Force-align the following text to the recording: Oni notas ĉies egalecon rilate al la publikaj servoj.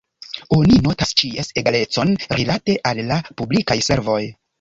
Oni 0.55 0.77
notas 0.85 1.11
ĉies 1.19 1.51
egalecon 1.61 2.13
rilate 2.39 2.77
al 2.93 3.03
la 3.11 3.19
publikaj 3.43 3.79
servoj. 3.91 4.19